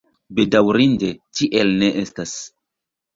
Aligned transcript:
Bedaŭrinde, 0.37 1.09
tiel 1.39 1.69
ne 1.83 1.91
estas. 2.05 2.33